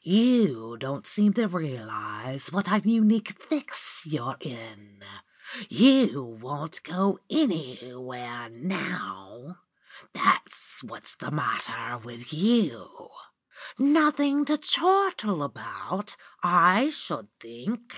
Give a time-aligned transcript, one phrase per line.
[0.00, 5.04] You don't seem to realise what a unique fix you're in.
[5.68, 9.58] You won't go anywhere now!
[10.14, 13.10] That's what's the matter with you.
[13.78, 17.94] Nothing to chortle about, I should think?